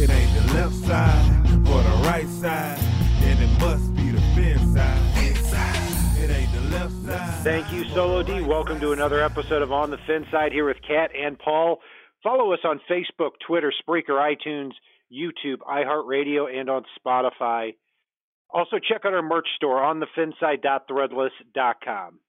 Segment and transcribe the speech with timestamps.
[0.00, 2.78] It ain't the left side or the right side,
[3.20, 4.96] then it must be the fin side.
[7.44, 8.40] Thank you, Solo D.
[8.40, 11.82] Welcome to another episode of On the Fin Side here with Kat and Paul.
[12.22, 14.72] Follow us on Facebook, Twitter, Spreaker, iTunes,
[15.12, 17.74] YouTube, iHeartRadio, and on Spotify.
[18.48, 22.20] Also, check out our merch store on thefinside.threadless.com.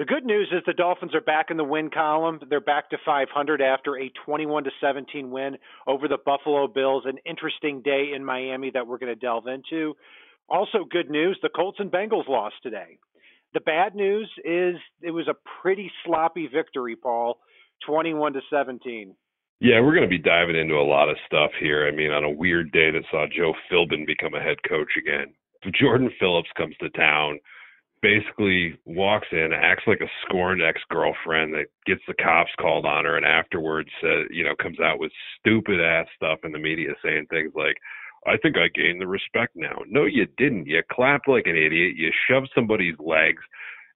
[0.00, 2.40] The good news is the Dolphins are back in the win column.
[2.48, 7.02] They're back to 500 after a 21 to 17 win over the Buffalo Bills.
[7.04, 9.94] An interesting day in Miami that we're going to delve into.
[10.48, 12.96] Also, good news: the Colts and Bengals lost today.
[13.52, 17.38] The bad news is it was a pretty sloppy victory, Paul,
[17.86, 19.14] 21 to 17.
[19.60, 21.86] Yeah, we're going to be diving into a lot of stuff here.
[21.86, 25.34] I mean, on a weird day that saw Joe Philbin become a head coach again,
[25.78, 27.38] Jordan Phillips comes to town
[28.02, 33.04] basically walks in, acts like a scorned ex girlfriend that gets the cops called on
[33.04, 36.90] her, and afterwards, uh, you know, comes out with stupid ass stuff in the media
[37.04, 37.76] saying things like,
[38.26, 39.78] I think I gained the respect now.
[39.88, 40.66] No, you didn't.
[40.66, 41.94] You clapped like an idiot.
[41.96, 43.42] You shoved somebody's legs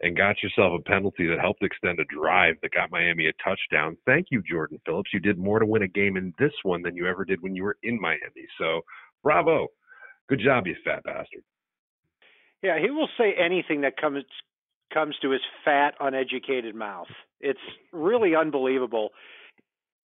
[0.00, 3.96] and got yourself a penalty that helped extend a drive that got Miami a touchdown.
[4.06, 5.10] Thank you, Jordan Phillips.
[5.12, 7.54] You did more to win a game in this one than you ever did when
[7.54, 8.46] you were in Miami.
[8.58, 8.80] So,
[9.22, 9.68] bravo.
[10.28, 11.42] Good job, you fat bastard.
[12.64, 14.24] Yeah, he will say anything that comes
[14.92, 17.08] comes to his fat, uneducated mouth.
[17.40, 17.60] It's
[17.92, 19.10] really unbelievable.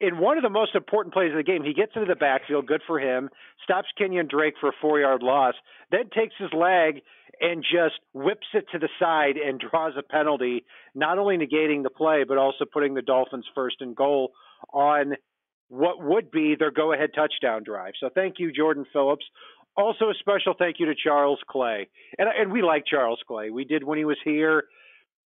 [0.01, 2.67] In one of the most important plays of the game, he gets into the backfield,
[2.67, 3.29] good for him,
[3.63, 5.53] stops Kenyon Drake for a four yard loss,
[5.89, 7.01] then takes his leg
[7.39, 11.89] and just whips it to the side and draws a penalty, not only negating the
[11.89, 14.31] play, but also putting the Dolphins first and goal
[14.73, 15.13] on
[15.69, 17.93] what would be their go ahead touchdown drive.
[18.01, 19.25] So thank you, Jordan Phillips.
[19.77, 23.49] Also, a special thank you to Charles Clay, and and we like Charles Clay.
[23.49, 24.65] We did when he was here,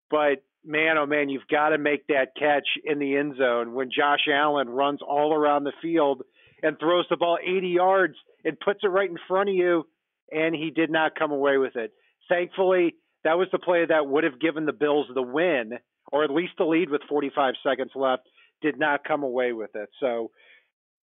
[0.10, 3.90] but man, oh man, you've got to make that catch in the end zone when
[3.90, 6.22] Josh Allen runs all around the field
[6.62, 9.86] and throws the ball 80 yards and puts it right in front of you,
[10.32, 11.92] and he did not come away with it.
[12.30, 15.74] Thankfully, that was the play that would have given the Bills the win,
[16.12, 18.24] or at least the lead with 45 seconds left.
[18.62, 19.90] Did not come away with it.
[20.00, 20.32] So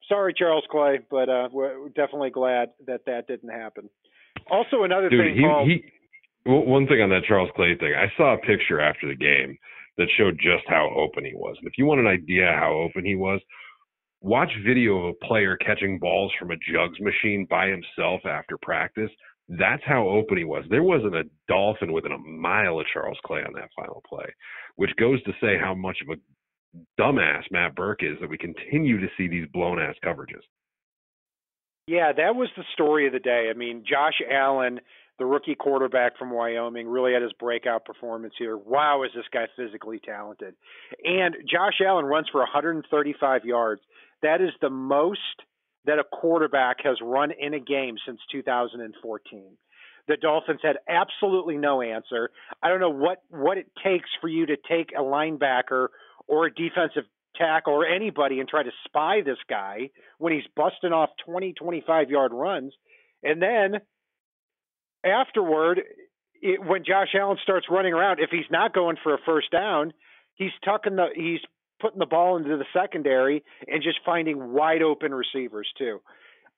[0.08, 3.88] sorry, Charles Clay, but uh, we're definitely glad that that didn't happen.
[4.50, 5.66] Also, another Dude, thing, he, Paul.
[5.66, 5.84] He,
[6.46, 9.56] one thing on that Charles Clay thing, I saw a picture after the game
[9.96, 11.56] that showed just how open he was.
[11.58, 13.40] And if you want an idea how open he was,
[14.20, 19.10] watch video of a player catching balls from a jugs machine by himself after practice.
[19.48, 20.64] That's how open he was.
[20.70, 24.26] There wasn't a dolphin within a mile of Charles Clay on that final play,
[24.76, 26.20] which goes to say how much of a
[26.98, 30.42] dumbass Matt Burke is that we continue to see these blown ass coverages.
[31.86, 33.48] Yeah, that was the story of the day.
[33.50, 34.80] I mean, Josh Allen,
[35.18, 38.56] the rookie quarterback from Wyoming, really had his breakout performance here.
[38.56, 40.54] Wow, is this guy physically talented?
[41.04, 43.82] And Josh Allen runs for 135 yards.
[44.22, 45.20] That is the most
[45.84, 49.56] that a quarterback has run in a game since 2014.
[50.06, 52.30] The Dolphins had absolutely no answer.
[52.62, 55.88] I don't know what what it takes for you to take a linebacker
[56.26, 57.04] or a defensive
[57.36, 62.10] tackle or anybody and try to spy this guy when he's busting off 20, 25
[62.10, 62.72] yard runs.
[63.22, 63.80] And then
[65.04, 65.82] afterward,
[66.40, 69.92] it, when Josh Allen starts running around, if he's not going for a first down,
[70.34, 71.40] he's tucking the, he's
[71.80, 76.00] putting the ball into the secondary and just finding wide open receivers too.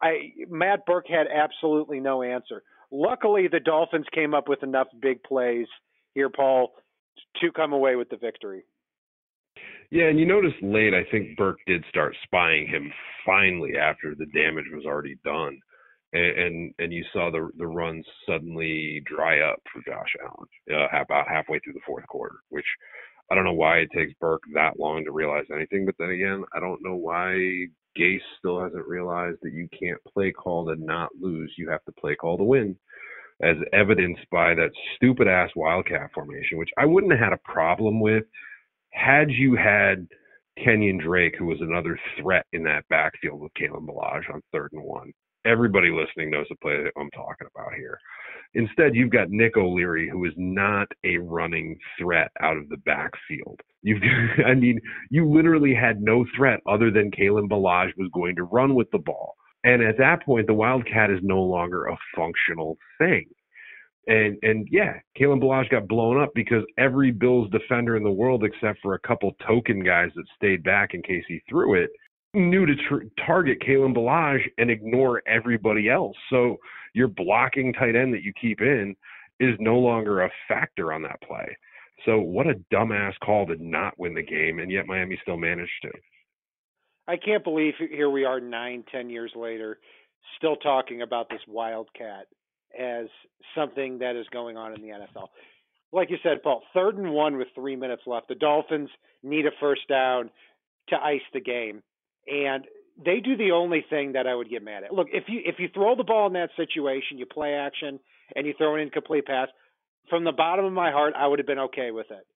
[0.02, 2.62] I Matt Burke had absolutely no answer.
[2.90, 5.66] Luckily, the Dolphins came up with enough big plays
[6.14, 6.72] here, Paul,
[7.40, 8.64] to come away with the victory.
[9.90, 12.92] Yeah, and you notice late, I think Burke did start spying him
[13.24, 15.58] finally after the damage was already done,
[16.12, 21.00] and and, and you saw the the runs suddenly dry up for Josh Allen uh,
[21.00, 22.66] about halfway through the fourth quarter, which
[23.30, 26.44] I don't know why it takes Burke that long to realize anything, but then again,
[26.54, 27.66] I don't know why
[27.98, 31.92] Gase still hasn't realized that you can't play call to not lose, you have to
[31.92, 32.76] play call to win.
[33.42, 38.00] As evidenced by that stupid ass wildcat formation, which I wouldn't have had a problem
[38.00, 38.24] with
[38.90, 40.08] had you had
[40.62, 44.82] Kenyon Drake, who was another threat in that backfield with Kalen Ballage on third and
[44.82, 45.12] one,
[45.46, 47.98] everybody listening knows the play I'm talking about here.
[48.54, 53.60] Instead, you've got Nick O'Leary, who is not a running threat out of the backfield.
[53.82, 54.02] You've,
[54.46, 58.74] I mean, you literally had no threat other than Kalen Ballage was going to run
[58.74, 59.34] with the ball.
[59.64, 63.26] And at that point, the Wildcat is no longer a functional thing.
[64.06, 68.44] And and yeah, Kalen Ballage got blown up because every Bills defender in the world,
[68.44, 71.90] except for a couple token guys that stayed back in case he threw it,
[72.36, 76.16] knew to tr- target Kalen Ballage and ignore everybody else.
[76.30, 76.58] So
[76.94, 78.94] your blocking tight end that you keep in
[79.40, 81.56] is no longer a factor on that play.
[82.04, 85.70] So what a dumbass call to not win the game, and yet Miami still managed
[85.82, 85.90] to.
[87.08, 89.78] I can't believe here we are nine, ten years later,
[90.36, 92.26] still talking about this wildcat
[92.78, 93.06] as
[93.54, 95.28] something that is going on in the NFL.
[95.92, 98.28] Like you said, Paul, third and one with three minutes left.
[98.28, 98.90] The Dolphins
[99.22, 100.30] need a first down
[100.88, 101.82] to ice the game,
[102.26, 102.64] and
[103.04, 104.92] they do the only thing that I would get mad at.
[104.92, 108.00] Look, if you if you throw the ball in that situation, you play action,
[108.34, 109.48] and you throw an incomplete pass,
[110.08, 112.26] from the bottom of my heart, I would have been okay with it.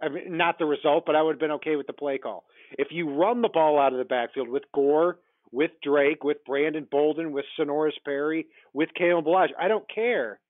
[0.00, 2.44] I mean, not the result, but I would have been okay with the play call.
[2.78, 5.18] If you run the ball out of the backfield with Gore,
[5.52, 10.40] with Drake, with Brandon Bolden, with Senorise Perry, with Kalen Ballage, I don't care.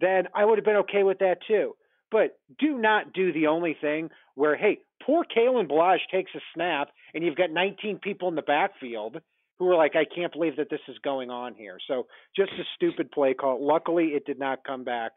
[0.00, 1.74] Then I would have been okay with that too.
[2.10, 6.88] But do not do the only thing where, hey, poor Kalen Ballage takes a snap
[7.14, 9.18] and you've got 19 people in the backfield
[9.58, 11.78] who are like, I can't believe that this is going on here.
[11.88, 13.64] So just a stupid play call.
[13.64, 15.12] Luckily, it did not come back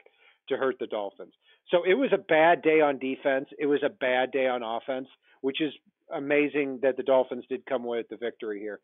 [0.48, 1.34] to hurt the Dolphins.
[1.70, 3.48] So it was a bad day on defense.
[3.60, 5.08] It was a bad day on offense,
[5.42, 5.74] which is
[6.16, 8.80] amazing that the Dolphins did come away with the victory here.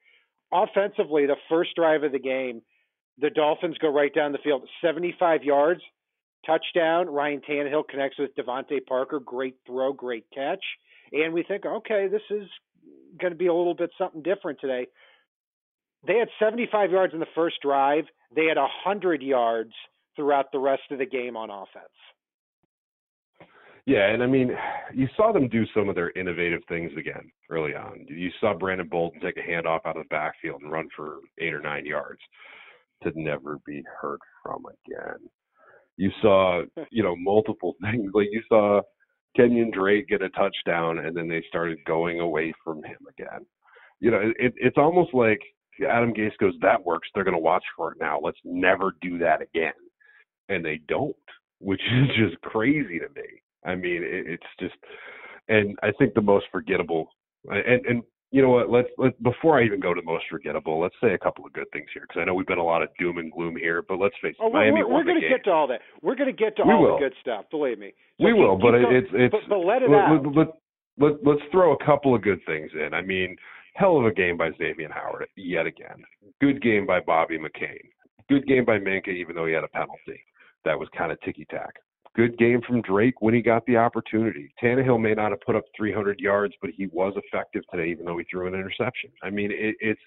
[0.54, 2.62] Offensively, the first drive of the game,
[3.18, 5.82] the Dolphins go right down the field, 75 yards,
[6.46, 7.10] touchdown.
[7.10, 9.20] Ryan Tannehill connects with DeVante Parker.
[9.20, 10.64] Great throw, great catch.
[11.12, 12.48] And we think, okay, this is
[13.20, 14.88] going to be a little bit something different today.
[16.06, 18.06] They had 75 yards in the first drive.
[18.36, 19.72] They had 100 yards
[20.16, 21.90] throughout the rest of the game on offense.
[23.86, 24.52] Yeah, and I mean,
[24.94, 28.06] you saw them do some of their innovative things again early on.
[28.10, 31.54] You saw Brandon Bolden take a handoff out of the backfield and run for eight
[31.54, 32.20] or nine yards
[33.04, 35.30] to never be heard from again.
[35.98, 38.12] You saw, you know, multiple things.
[38.14, 38.82] Like you saw
[39.36, 43.46] Kenyon Drake get a touchdown, and then they started going away from him again.
[44.00, 45.40] You know, it, it's almost like
[45.88, 47.08] Adam Gase goes, "That works.
[47.14, 48.20] They're going to watch for it now.
[48.22, 49.74] Let's never do that again."
[50.50, 51.16] And they don't,
[51.60, 53.28] which is just crazy to me.
[53.66, 54.76] I mean, it, it's just,
[55.48, 57.08] and I think the most forgettable,
[57.46, 58.70] and and you know what?
[58.70, 61.68] Let's let before I even go to most forgettable, let's say a couple of good
[61.72, 64.00] things here because I know we've been a lot of doom and gloom here, but
[64.00, 65.82] let's face it, oh, Miami we're, we're going to get to all that.
[66.02, 66.98] We're going to get to we all will.
[66.98, 67.46] the good stuff.
[67.52, 67.94] Believe me.
[68.20, 70.26] So we keep, will, keep but going, it's it's but, but let it let, out.
[70.26, 70.48] Let, let,
[70.98, 72.94] let, let's throw a couple of good things in.
[72.94, 73.36] I mean,
[73.76, 76.04] hell of a game by Xavier Howard yet again.
[76.42, 77.84] Good game by Bobby McCain.
[78.28, 80.20] Good game by Minkah, even though he had a penalty.
[80.64, 81.76] That was kind of ticky tack.
[82.16, 84.54] Good game from Drake when he got the opportunity.
[84.64, 88.18] Tannehill may not have put up 300 yards, but he was effective today, even though
[88.18, 89.12] he threw an interception.
[89.22, 90.00] I mean, it, it's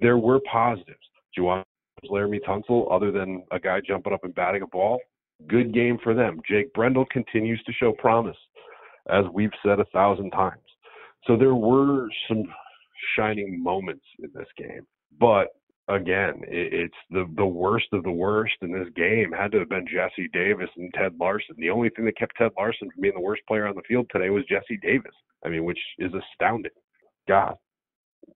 [0.00, 0.98] there were positives.
[1.36, 1.64] Ja'Wuan
[2.10, 5.00] Laremy Tunsil, other than a guy jumping up and batting a ball,
[5.48, 6.40] good game for them.
[6.48, 8.36] Jake Brendel continues to show promise,
[9.08, 10.60] as we've said a thousand times.
[11.26, 12.44] So there were some
[13.16, 14.86] shining moments in this game,
[15.18, 15.48] but
[15.88, 19.68] again, it, it's the the worst of the worst in this game had to have
[19.68, 21.56] been Jesse Davis and Ted Larsen.
[21.58, 24.06] The only thing that kept Ted Larsen from being the worst player on the field
[24.10, 25.14] today was Jesse Davis.
[25.44, 26.72] I mean, which is astounding.
[27.28, 27.56] God,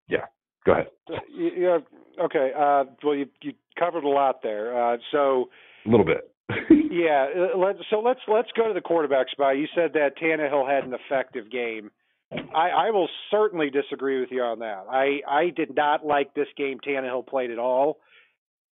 [0.09, 0.27] yeah.
[0.67, 0.89] Go ahead.
[1.35, 1.79] Yeah.
[2.23, 2.51] Okay.
[2.57, 4.93] Uh, well, you you covered a lot there.
[4.93, 5.49] Uh, so
[5.87, 6.31] a little bit.
[6.91, 7.29] yeah.
[7.35, 9.57] uh, Let, so let's let's go to the quarterback spot.
[9.57, 11.91] You said that Tannehill had an effective game.
[12.33, 14.85] I, I will certainly disagree with you on that.
[14.91, 17.99] I I did not like this game Tannehill played at all.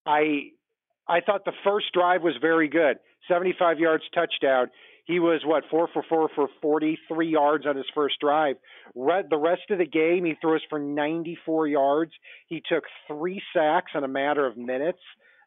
[0.05, 0.51] I
[1.07, 4.69] I thought the first drive was very good, 75 yards touchdown.
[5.05, 8.57] He was what four for four for 43 yards on his first drive.
[8.93, 12.11] The rest of the game, he throws for 94 yards.
[12.47, 14.99] He took three sacks in a matter of minutes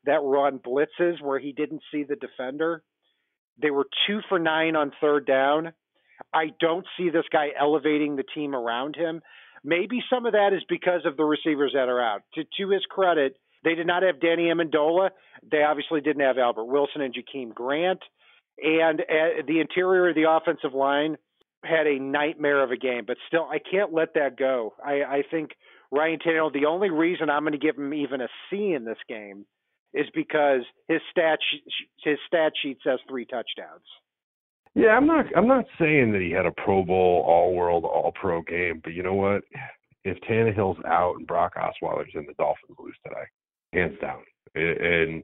[0.06, 2.82] that were on blitzes where he didn't see the defender.
[3.61, 5.75] They were two for nine on third down.
[6.32, 9.20] I don't see this guy elevating the team around him.
[9.62, 12.22] Maybe some of that is because of the receivers that are out.
[12.34, 15.10] To, to his credit, they did not have Danny Amendola.
[15.50, 18.00] They obviously didn't have Albert Wilson and Jakeem Grant.
[18.62, 21.16] And uh, the interior of the offensive line
[21.64, 23.04] had a nightmare of a game.
[23.06, 24.74] But still, I can't let that go.
[24.84, 25.50] I, I think
[25.90, 28.98] Ryan Tannehill, the only reason I'm going to give him even a C in this
[29.08, 29.44] game
[29.92, 31.38] is because his stat
[32.04, 33.84] his stat sheet says three touchdowns.
[34.74, 35.26] Yeah, I'm not.
[35.36, 38.92] I'm not saying that he had a Pro Bowl, All World, All Pro game, but
[38.92, 39.42] you know what?
[40.04, 43.24] If Tannehill's out and Brock Osweiler's in, the Dolphins lose today,
[43.72, 44.22] hands down.
[44.54, 45.22] And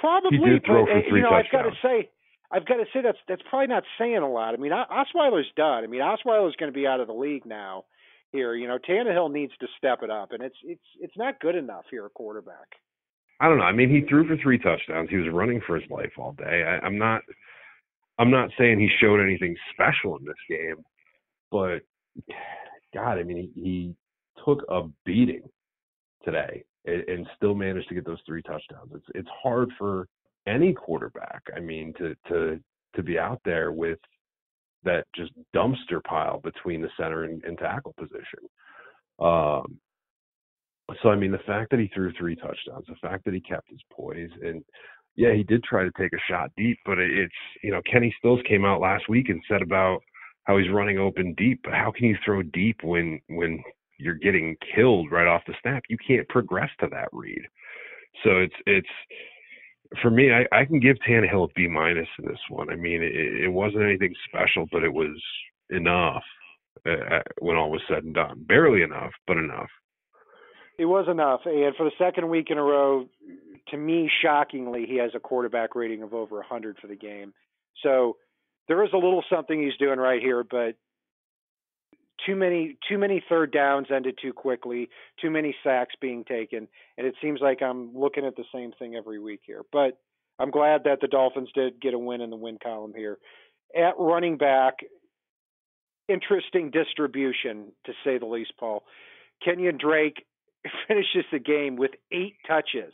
[0.00, 1.46] probably, he did throw for eh, three you know, touchdowns.
[1.52, 2.10] I've got to say,
[2.52, 4.54] I've got to say that's that's probably not saying a lot.
[4.54, 5.82] I mean, Osweiler's done.
[5.82, 7.84] I mean, Osweiler's going to be out of the league now.
[8.30, 11.54] Here, you know, Tannehill needs to step it up, and it's it's it's not good
[11.54, 12.66] enough here, quarterback.
[13.40, 13.64] I don't know.
[13.64, 15.10] I mean, he threw for three touchdowns.
[15.10, 16.64] He was running for his life all day.
[16.66, 17.22] I, I'm not.
[18.18, 20.76] I'm not saying he showed anything special in this game,
[21.50, 21.80] but
[22.94, 23.94] God, I mean, he, he
[24.44, 25.42] took a beating
[26.24, 28.92] today and, and still managed to get those three touchdowns.
[28.94, 30.06] It's it's hard for
[30.46, 31.42] any quarterback.
[31.56, 32.60] I mean, to to
[32.94, 33.98] to be out there with
[34.84, 38.40] that just dumpster pile between the center and, and tackle position.
[39.18, 39.78] Um,
[41.02, 43.70] so I mean, the fact that he threw three touchdowns, the fact that he kept
[43.70, 44.62] his poise, and
[45.16, 48.40] yeah, he did try to take a shot deep, but it's you know Kenny Stills
[48.48, 50.00] came out last week and said about
[50.44, 53.62] how he's running open deep, but how can you throw deep when when
[53.98, 55.84] you're getting killed right off the snap?
[55.88, 57.42] You can't progress to that read.
[58.22, 58.88] So it's it's
[60.02, 62.70] for me, I, I can give Tannehill a B minus in this one.
[62.70, 65.16] I mean, it, it wasn't anything special, but it was
[65.70, 66.22] enough
[66.86, 68.44] uh, when all was said and done.
[68.48, 69.68] Barely enough, but enough.
[70.76, 73.06] It was enough, and for the second week in a row,
[73.68, 77.32] to me, shockingly, he has a quarterback rating of over 100 for the game.
[77.82, 78.16] So
[78.68, 80.76] there is a little something he's doing right here, but
[82.26, 84.88] too many too many third downs ended too quickly,
[85.20, 88.94] too many sacks being taken, and it seems like I'm looking at the same thing
[88.94, 89.62] every week here.
[89.72, 89.98] But
[90.38, 93.18] I'm glad that the Dolphins did get a win in the win column here.
[93.76, 94.74] At running back,
[96.08, 98.84] interesting distribution to say the least, Paul.
[99.44, 100.24] Kenyon Drake
[100.88, 102.92] finishes the game with eight touches.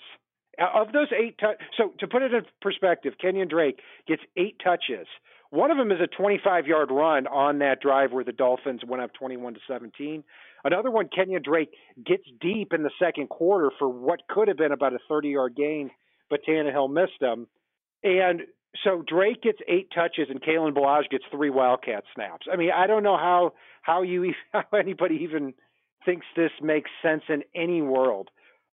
[0.60, 4.56] Uh, of those eight touches, so to put it in perspective, Kenyon Drake gets eight
[4.62, 5.06] touches.
[5.50, 9.02] One of them is a 25 yard run on that drive where the Dolphins went
[9.02, 10.22] up 21 to 17.
[10.64, 11.70] Another one, Kenyon Drake
[12.04, 15.56] gets deep in the second quarter for what could have been about a 30 yard
[15.56, 15.90] gain,
[16.28, 17.46] but Tannehill missed them.
[18.04, 18.42] And
[18.84, 22.46] so Drake gets eight touches and Kalen Ballage gets three Wildcat snaps.
[22.52, 25.54] I mean, I don't know how how you how anybody even
[26.04, 28.30] thinks this makes sense in any world.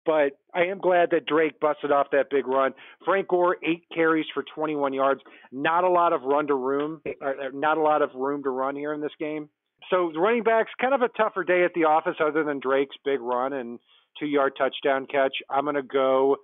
[0.05, 2.73] But I am glad that Drake busted off that big run.
[3.03, 5.21] Frank Gore eight carries for 21 yards.
[5.51, 8.49] Not a lot of run to room, uh, uh, not a lot of room to
[8.49, 9.49] run here in this game.
[9.89, 12.95] So the running backs kind of a tougher day at the office, other than Drake's
[13.03, 13.79] big run and
[14.19, 15.33] two yard touchdown catch.
[15.49, 16.37] I'm going to go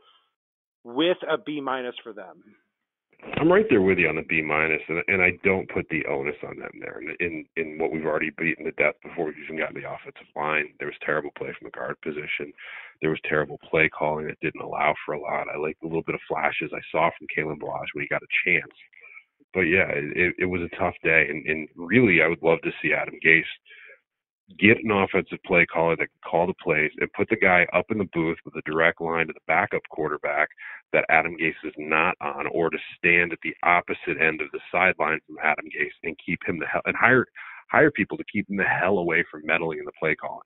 [0.83, 2.43] with a B minus for them.
[3.37, 6.05] I'm right there with you on the B minus, and and I don't put the
[6.05, 7.01] onus on them there.
[7.01, 10.29] In in, in what we've already beaten to death before we've even gotten the offensive
[10.35, 12.51] line, there was terrible play from the guard position.
[13.01, 15.47] There was terrible play calling that didn't allow for a lot.
[15.53, 18.23] I like the little bit of flashes I saw from Kalen Ballage when he got
[18.23, 18.73] a chance.
[19.53, 22.71] But yeah, it, it was a tough day, and, and really, I would love to
[22.81, 23.43] see Adam Gase
[24.59, 27.85] get an offensive play caller that can call the plays and put the guy up
[27.89, 30.49] in the booth with a direct line to the backup quarterback
[30.93, 34.59] that Adam Gase is not on, or to stand at the opposite end of the
[34.71, 37.25] sideline from Adam Gase and keep him the hell and hire
[37.71, 40.41] hire people to keep him the hell away from meddling in the play calling.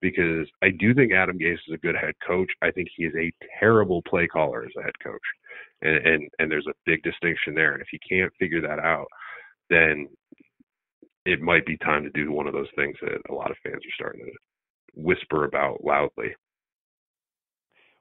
[0.00, 2.50] Because I do think Adam Gase is a good head coach.
[2.60, 5.20] I think he is a terrible play caller as a head coach,
[5.82, 7.72] and and and there's a big distinction there.
[7.72, 9.06] And if he can't figure that out,
[9.70, 10.08] then
[11.24, 13.76] it might be time to do one of those things that a lot of fans
[13.76, 14.32] are starting to
[14.94, 16.34] whisper about loudly.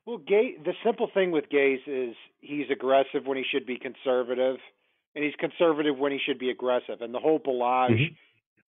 [0.06, 4.58] Well, Gay, the simple thing with Gase is he's aggressive when he should be conservative,
[5.16, 7.02] and he's conservative when he should be aggressive.
[7.02, 8.14] And the whole Ballage mm-hmm.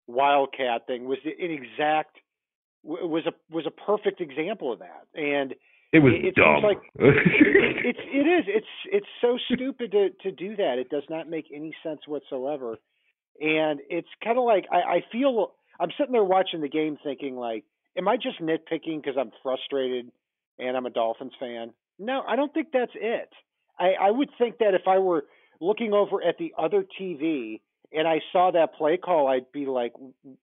[0.09, 2.16] Wildcat thing was an exact
[2.82, 5.06] was a was a perfect example of that.
[5.14, 5.54] And
[5.92, 6.62] it was it, it dumb.
[6.62, 10.78] Like, it's it is it's it's so stupid to to do that.
[10.78, 12.76] It does not make any sense whatsoever.
[13.41, 17.37] And it's kind of like I, I feel I'm sitting there watching the game thinking
[17.37, 17.65] like,
[17.97, 20.11] am I just nitpicking because I'm frustrated
[20.59, 21.73] and I'm a Dolphins fan?
[21.99, 23.31] No, I don't think that's it.
[23.79, 25.25] I, I would think that if I were
[25.61, 27.61] looking over at the other TV
[27.93, 29.93] and I saw that play call, I'd be like,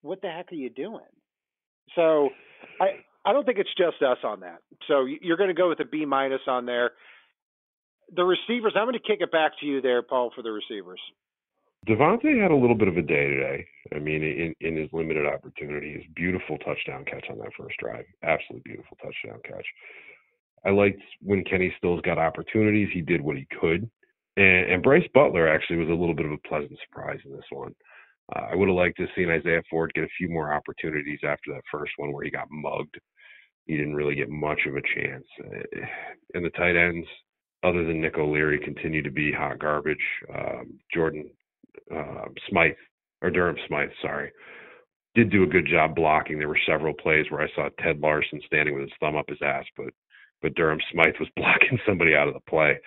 [0.02, 1.02] what the heck are you doing?
[1.96, 2.30] So
[2.82, 4.60] I I don't think it's just us on that.
[4.88, 6.92] So you're going to go with a B minus on there.
[8.16, 11.00] The receivers, I'm going to kick it back to you there, Paul, for the receivers.
[11.88, 13.66] DeVante had a little bit of a day today.
[13.96, 18.06] I mean, in, in his limited opportunities, beautiful touchdown catch on that first drive.
[18.24, 19.66] Absolutely beautiful touchdown catch.
[20.66, 22.90] I liked when Kenny Stills got opportunities.
[22.94, 23.90] He did what he could.
[24.36, 27.46] And, and Brice Butler actually was a little bit of a pleasant surprise in this
[27.50, 27.74] one.
[28.36, 31.20] Uh, I would have liked to have seen Isaiah Ford get a few more opportunities
[31.24, 33.00] after that first one where he got mugged.
[33.66, 35.26] He didn't really get much of a chance.
[36.34, 37.08] And the tight ends,
[37.64, 39.98] other than Nick O'Leary, continue to be hot garbage.
[40.34, 41.30] Um, Jordan
[41.96, 42.74] uh, Smythe
[43.22, 44.32] or Durham Smythe, sorry,
[45.16, 46.38] did do a good job blocking.
[46.38, 49.42] There were several plays where I saw Ted Larsen standing with his thumb up his
[49.44, 49.88] ass, but
[50.42, 52.78] but Durham Smythe was blocking somebody out of the play.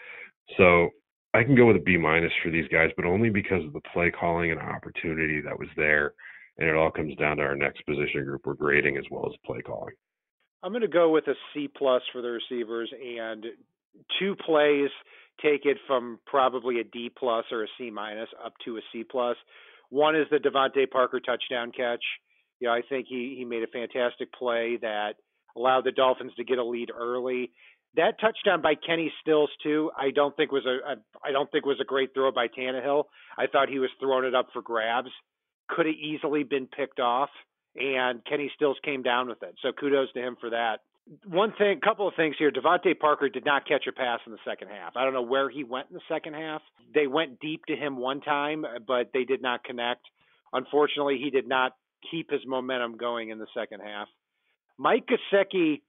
[0.56, 0.90] So
[1.35, 3.80] I can go with a B minus for these guys, but only because of the
[3.92, 6.14] play calling and opportunity that was there.
[6.59, 9.32] And it all comes down to our next position group we're grading as well as
[9.47, 9.94] play calling.
[10.62, 13.47] I'm going to go with a C plus for the receivers and
[14.18, 14.90] two plays
[15.40, 19.04] take it from probably a D plus or a C minus up to a C
[19.04, 19.36] plus.
[19.90, 22.02] One is the DeVante Parker touchdown catch.
[22.60, 25.14] Yeah, I think he he made a fantastic play that
[25.56, 27.50] allowed the Dolphins to get a lead early.
[27.94, 31.66] That touchdown by Kenny Stills too, I don't think was a, a I don't think
[31.66, 33.04] was a great throw by Tannehill.
[33.36, 35.10] I thought he was throwing it up for grabs.
[35.68, 37.30] Could have easily been picked off,
[37.76, 39.56] and Kenny Stills came down with it.
[39.62, 40.80] So kudos to him for that.
[41.26, 42.50] One thing, a couple of things here.
[42.50, 44.97] DeVante Parker did not catch a pass in the second half.
[44.97, 46.62] I don't know where he went in the second half.
[46.94, 50.02] They went deep to him one time, but they did not connect.
[50.52, 51.73] Unfortunately, he did not
[52.11, 54.09] keep his momentum going in the second half.
[54.78, 55.82] Mike Gesicki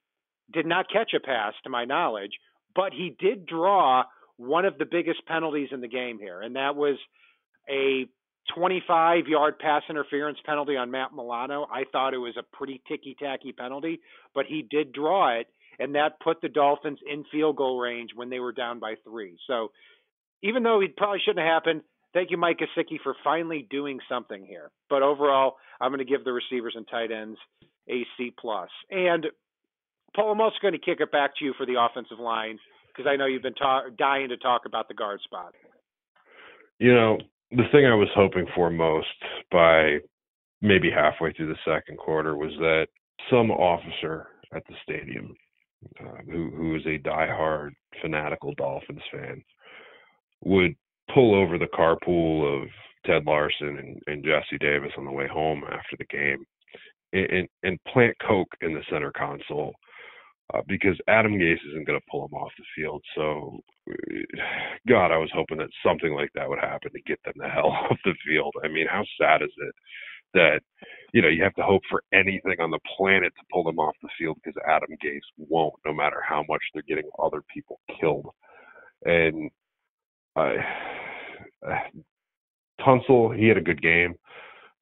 [0.52, 2.34] did not catch a pass, to my knowledge,
[2.76, 4.04] but he did draw
[4.38, 6.98] one of the biggest penalties in the game here, and that was
[7.70, 8.08] a
[8.56, 11.68] 25 yard pass interference penalty on Matt Milano.
[11.72, 14.02] I thought it was a pretty ticky tacky penalty,
[14.36, 15.48] but he did draw it,
[15.80, 19.38] and that put the Dolphins in field goal range when they were down by three.
[19.48, 19.72] So
[20.42, 21.82] even though it probably shouldn't have happened,
[22.14, 24.72] thank you, Mike Gesicki, for finally doing something here.
[24.90, 27.40] But overall, I'm going to give the receivers and tight ends
[27.90, 28.70] a C plus.
[28.92, 29.28] And
[30.16, 33.10] Paul, I'm also going to kick it back to you for the offensive line because
[33.10, 35.54] I know you've been ta- dying to talk about the guard spot.
[36.80, 37.18] You know,
[37.56, 39.08] the thing I was hoping for most
[39.52, 40.00] by
[40.62, 42.88] maybe halfway through the second quarter was that
[43.30, 45.36] some officer at the stadium,
[46.00, 49.44] uh, who who is a diehard fanatical Dolphins fan,
[50.44, 50.76] would
[51.14, 52.70] pull over the carpool of
[53.06, 56.46] Ted Larsen and, and Jesse Davis on the way home after the game,
[57.12, 59.74] and, and, and plant coke in the center console
[60.54, 63.04] uh, because Adam Gase isn't going to pull him off the field.
[63.16, 63.60] So,
[64.88, 67.68] God, I was hoping that something like that would happen to get them the hell
[67.90, 68.54] off the field.
[68.64, 69.76] I mean, how sad is it
[70.34, 70.62] that
[71.14, 73.96] you know you have to hope for anything on the planet to pull them off
[74.02, 78.28] the field because Adam Gase won't, no matter how much they're getting other people killed.
[79.06, 79.50] And
[80.36, 80.56] I,
[81.68, 81.74] uh,
[82.82, 84.16] Tunsil, he had a good game.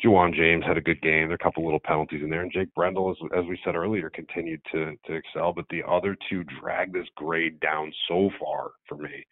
[0.04, 1.28] Ja'Wuan James had a good game.
[1.28, 3.76] There are a couple little penalties in there, and Jake Brendel, as, as we said
[3.76, 5.54] earlier, continued to to excel.
[5.54, 9.26] But the other two dragged this grade down so far for me.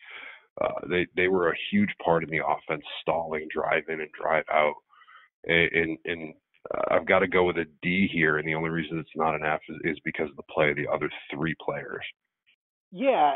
[0.61, 4.43] Uh, they they were a huge part in the offense, stalling, drive in and drive
[4.51, 4.75] out,
[5.45, 6.33] and, and
[6.75, 8.37] uh, I've got to go with a D here.
[8.37, 10.75] And the only reason it's not an F is, is because of the play of
[10.75, 12.03] the other three players.
[12.91, 13.33] Yeah,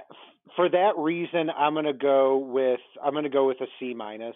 [0.55, 4.35] for that reason, I'm gonna go with I'm gonna go with a C minus.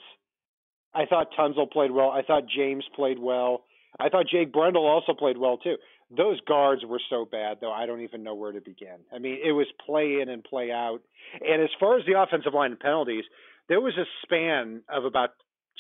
[0.94, 2.10] I thought Tunsil played well.
[2.10, 3.64] I thought James played well.
[4.00, 5.78] I thought Jake Brendel also played well too.
[6.16, 7.72] Those guards were so bad though.
[7.72, 8.98] I don't even know where to begin.
[9.14, 11.00] I mean, it was play in and play out.
[11.42, 13.26] And as far as the offensive line and penalties,
[13.70, 15.32] there was a span of about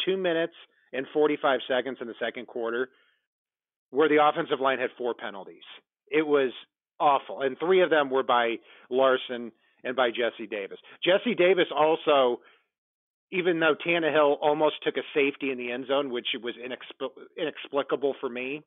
[0.05, 0.53] two minutes
[0.93, 2.89] and 45 seconds in the second quarter
[3.91, 5.63] where the offensive line had four penalties.
[6.09, 6.51] It was
[6.99, 8.55] awful, and three of them were by
[8.89, 9.51] Larsen
[9.83, 10.79] and by Jesse Davis.
[11.03, 12.41] Jesse Davis also
[13.31, 18.15] even though Tannehill almost took a safety in the end zone, which was inexpl- inexplicable
[18.19, 18.63] for me,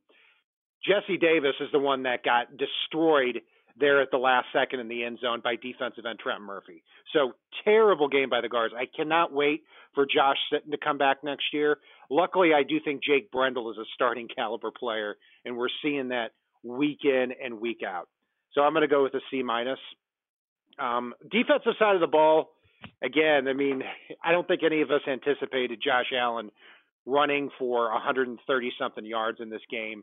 [0.85, 3.41] Jesse Davis is the one that got destroyed
[3.79, 6.83] there at the last second in the end zone by defensive end Trent Murphy.
[7.13, 7.33] So
[7.65, 8.75] terrible game by the guards.
[8.77, 9.63] I cannot wait
[9.95, 11.79] for Josh Sitton to come back next year.
[12.11, 16.33] Luckily, I do think Jake Brendel is a starting caliber player, and we're seeing that
[16.63, 18.09] week in and week out.
[18.53, 19.79] So I'm going to go with a C minus.
[20.79, 22.51] Um, defensive side of the ball,
[23.03, 23.83] again, I mean,
[24.23, 26.51] I don't think any of us anticipated Josh Allen
[27.07, 30.03] running for 130 something yards in this game.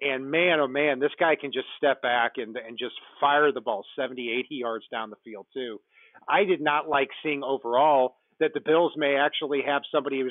[0.00, 3.60] And man, oh man, this guy can just step back and and just fire the
[3.60, 5.80] ball 70, 80 yards down the field too.
[6.28, 10.22] I did not like seeing overall that the Bills may actually have somebody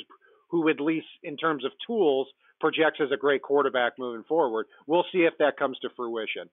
[0.49, 2.27] who at least in terms of tools
[2.59, 4.67] projects as a great quarterback moving forward.
[4.87, 6.49] We'll see if that comes to fruition.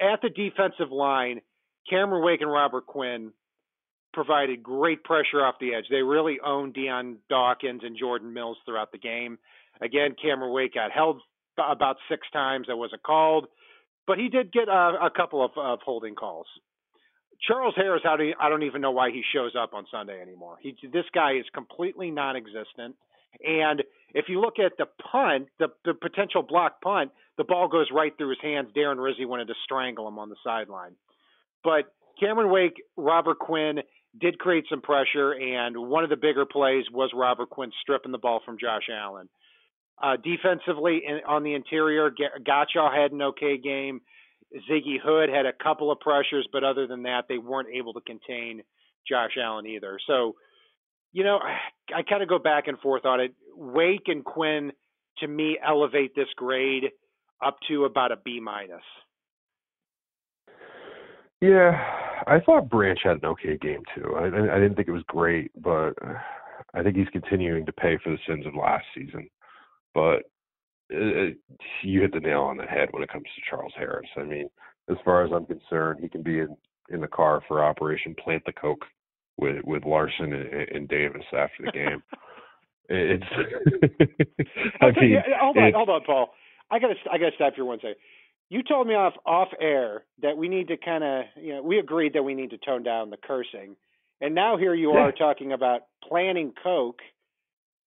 [0.00, 1.40] At the defensive line,
[1.88, 3.32] Cameron Wake and Robert Quinn
[4.12, 5.84] provided great pressure off the edge.
[5.90, 9.38] They really owned Dion Dawkins and Jordan Mills throughout the game.
[9.80, 11.20] Again, Cameron Wake got held
[11.58, 12.66] about six times.
[12.68, 13.46] That wasn't called,
[14.06, 16.46] but he did get a, a couple of, of holding calls.
[17.46, 20.56] Charles Harris, I don't, I don't even know why he shows up on Sunday anymore.
[20.60, 22.96] He, this guy is completely non-existent.
[23.44, 27.86] And if you look at the punt, the, the potential block punt, the ball goes
[27.92, 28.70] right through his hands.
[28.76, 30.96] Darren Rizzi wanted to strangle him on the sideline.
[31.62, 33.80] But Cameron Wake, Robert Quinn,
[34.20, 38.18] did create some pressure, and one of the bigger plays was Robert Quinn stripping the
[38.18, 39.28] ball from Josh Allen.
[40.02, 44.00] Uh, defensively, in, on the interior, Godchaux had an okay game.
[44.70, 48.00] Ziggy Hood had a couple of pressures, but other than that, they weren't able to
[48.00, 48.62] contain
[49.06, 49.98] Josh Allen either.
[50.06, 50.36] So,
[51.12, 53.34] you know, I, I kind of go back and forth on it.
[53.54, 54.72] Wake and Quinn,
[55.18, 56.84] to me, elevate this grade
[57.44, 58.82] up to about a B minus.
[61.40, 64.14] Yeah, I thought Branch had an okay game too.
[64.16, 66.14] I, I didn't think it was great, but uh,
[66.74, 69.28] I think he's continuing to pay for the sins of last season.
[69.94, 70.24] But
[70.90, 71.38] it, it,
[71.82, 74.08] you hit the nail on the head when it comes to Charles Harris.
[74.16, 74.48] I mean,
[74.90, 76.56] as far as I'm concerned, he can be in
[76.90, 78.84] in the car for Operation Plant the Coke
[79.36, 82.02] with with Larsen and, and Davis after the game.
[82.88, 83.24] it's.
[84.80, 86.30] I mean, hold on, hold on, Paul.
[86.70, 87.96] I gotta I gotta stop here one second.
[88.50, 91.78] You told me off off air that we need to kind of you know we
[91.78, 93.76] agreed that we need to tone down the cursing,
[94.20, 97.00] and now here you are talking about planning coke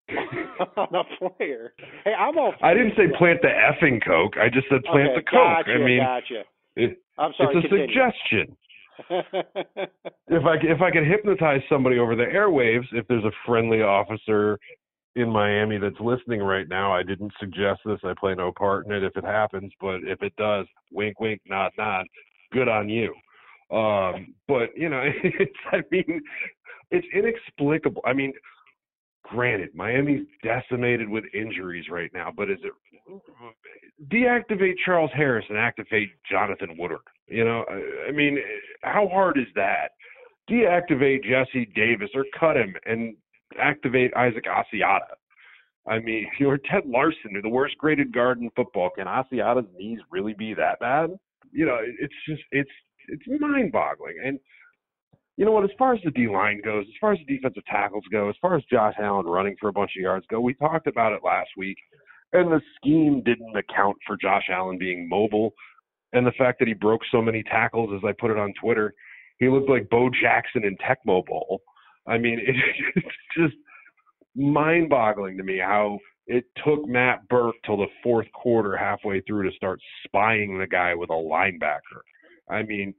[0.78, 1.74] on a player.
[2.04, 2.54] Hey, I'm all.
[2.62, 4.38] I didn't say plant the effing coke.
[4.38, 5.66] I just said plant okay, the coke.
[5.66, 6.44] Gotcha, I mean, gotcha.
[6.76, 7.58] it, I'm sorry.
[7.58, 7.88] it's a continue.
[7.88, 8.58] suggestion.
[10.28, 14.60] if I if I could hypnotize somebody over the airwaves, if there's a friendly officer
[15.16, 18.00] in Miami that's listening right now, I didn't suggest this.
[18.04, 21.42] I play no part in it if it happens, but if it does, wink, wink,
[21.46, 22.06] nod, nod.
[22.54, 23.14] Good on you.
[23.72, 26.22] Um, but you know, it's I mean,
[26.92, 28.02] it's inexplicable.
[28.06, 28.34] I mean,
[29.24, 32.74] granted, Miami's decimated with injuries right now, but is it
[34.10, 37.00] deactivate Charles Harris and activate Jonathan Woodard?
[37.28, 38.38] You know, I, I mean,
[38.82, 39.92] how hard is that?
[40.50, 43.16] Deactivate Jesse Davis or cut him and
[43.60, 45.16] activate Isaac Asiata.
[45.88, 48.90] I mean, you're Ted Larsen, the worst graded guard in football.
[48.96, 51.12] Can Asiata's knees really be that bad?
[51.52, 52.70] You know, it's just it's
[53.08, 54.16] it's mind-boggling.
[54.24, 54.40] And
[55.38, 55.64] you know what?
[55.64, 58.36] As far as the D line goes, as far as the defensive tackles go, as
[58.42, 61.22] far as Josh Allen running for a bunch of yards go, we talked about it
[61.24, 61.78] last week,
[62.34, 65.54] and the scheme didn't account for Josh Allen being mobile,
[66.14, 68.94] and the fact that he broke so many tackles, as I put it on Twitter,
[69.38, 71.62] he looked like Bo Jackson in Tecmo Bowl.
[72.08, 72.56] I mean, it,
[72.96, 73.56] it's just
[74.36, 79.56] mind-boggling to me how it took Matt Burke till the fourth quarter, halfway through, to
[79.56, 82.02] start spying the guy with a linebacker.
[82.50, 82.94] I mean,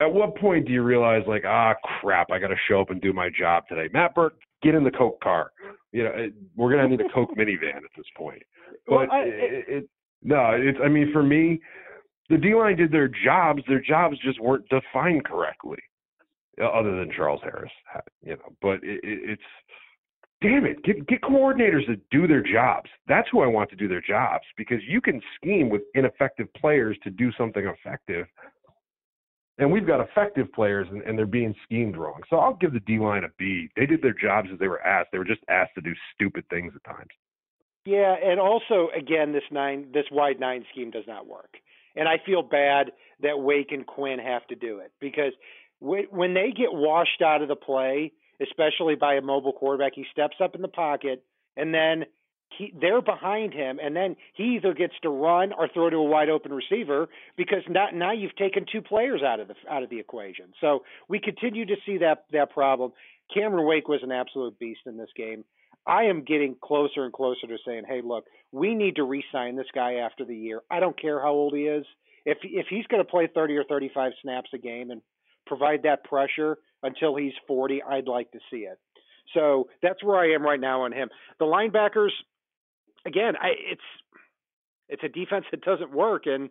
[0.00, 3.00] at what point do you realize, like, ah, crap, I got to show up and
[3.00, 3.88] do my job today?
[3.92, 5.50] Matt Burke, get in the Coke car.
[5.92, 8.42] You know, it, we're gonna need a Coke minivan at this point.
[8.86, 9.88] But Well, I- it, it,
[10.22, 10.78] no, it's.
[10.82, 11.60] I mean, for me,
[12.30, 13.62] the D line did their jobs.
[13.68, 15.78] Their jobs just weren't defined correctly,
[16.60, 17.72] other than Charles Harris.
[18.22, 19.42] You know, but it, it, it's
[20.42, 22.90] damn it, get get coordinators that do their jobs.
[23.06, 26.98] That's who I want to do their jobs because you can scheme with ineffective players
[27.04, 28.26] to do something effective.
[29.58, 32.22] And we've got effective players, and, and they're being schemed wrong.
[32.30, 33.68] So I'll give the D line a B.
[33.76, 35.10] They did their jobs as they were asked.
[35.12, 37.10] They were just asked to do stupid things at times.
[37.84, 41.56] Yeah, and also again, this nine, this wide nine scheme does not work,
[41.96, 45.32] and I feel bad that Wake and Quinn have to do it because
[45.82, 50.36] when they get washed out of the play, especially by a mobile quarterback, he steps
[50.42, 51.24] up in the pocket,
[51.56, 52.04] and then
[52.56, 56.02] he they're behind him, and then he either gets to run or throw to a
[56.02, 59.90] wide open receiver because now now you've taken two players out of the out of
[59.90, 60.52] the equation.
[60.60, 62.92] So we continue to see that that problem.
[63.34, 65.44] Cameron Wake was an absolute beast in this game.
[65.86, 69.70] I am getting closer and closer to saying, "Hey, look, we need to re-sign this
[69.74, 70.62] guy after the year.
[70.70, 71.86] I don't care how old he is.
[72.24, 75.02] If if he's going to play 30 or 35 snaps a game and
[75.46, 78.78] provide that pressure until he's 40, I'd like to see it."
[79.34, 81.08] So that's where I am right now on him.
[81.38, 82.10] The linebackers,
[83.06, 83.82] again, I, it's
[84.88, 86.50] it's a defense that doesn't work, and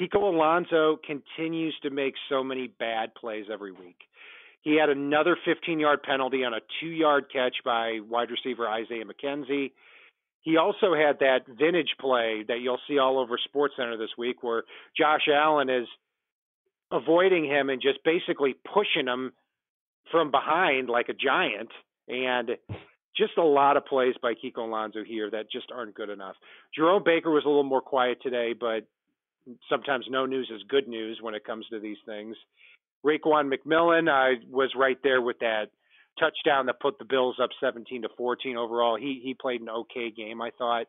[0.00, 3.96] Kiko Alonso continues to make so many bad plays every week.
[4.62, 9.04] He had another 15 yard penalty on a two yard catch by wide receiver Isaiah
[9.04, 9.72] McKenzie.
[10.42, 14.64] He also had that vintage play that you'll see all over SportsCenter this week where
[14.96, 15.86] Josh Allen is
[16.92, 19.32] avoiding him and just basically pushing him
[20.10, 21.70] from behind like a giant.
[22.08, 22.50] And
[23.16, 26.36] just a lot of plays by Kiko Alonso here that just aren't good enough.
[26.74, 28.86] Jerome Baker was a little more quiet today, but
[29.68, 32.36] sometimes no news is good news when it comes to these things.
[33.04, 35.66] Raekwon McMillan, I was right there with that
[36.18, 38.96] touchdown that put the Bills up 17 to 14 overall.
[38.96, 40.86] He he played an okay game, I thought.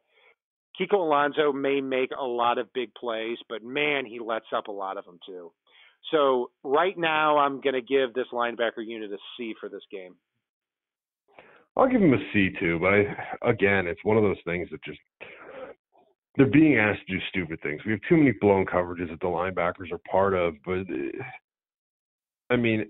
[0.79, 4.71] Kiko Alonso may make a lot of big plays, but man, he lets up a
[4.71, 5.51] lot of them too.
[6.09, 10.15] So right now, I'm going to give this linebacker unit a C for this game.
[11.77, 14.83] I'll give him a C too, but I, again, it's one of those things that
[14.83, 14.99] just
[16.35, 17.81] they're being asked to do stupid things.
[17.85, 20.85] We have too many blown coverages that the linebackers are part of, but
[22.49, 22.81] I mean,